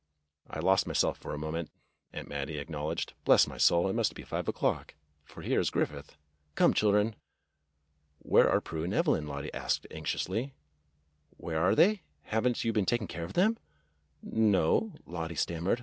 [0.49, 1.69] "I lost myself for a moment,"
[2.11, 3.13] Aunt Mattie ac knowledged.
[3.23, 6.17] "Bless my soul, it must be five o'clock, for here is Griffith.
[6.55, 7.15] Come, children!"
[8.27, 10.55] "WTiere are Prue and Evelyn.^" Lottie asked anxiously.
[11.37, 11.99] "Where are they.^
[12.31, 13.59] Have n't you been taking care of them.?"
[14.23, 15.79] "No," Lottie stammered.